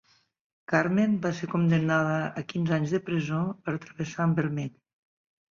[0.71, 4.75] Carmen va ser condemnada a quinze anys de presó per travessar en vermell.